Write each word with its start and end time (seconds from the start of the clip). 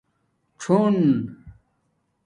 ݼݸن 0.61 0.99